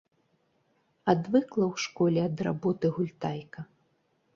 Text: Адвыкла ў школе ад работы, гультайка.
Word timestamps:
Адвыкла 1.13 1.65
ў 1.73 1.85
школе 1.85 2.19
ад 2.29 2.37
работы, 2.51 2.85
гультайка. 2.97 3.59